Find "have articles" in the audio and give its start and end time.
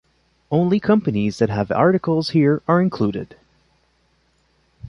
1.51-2.31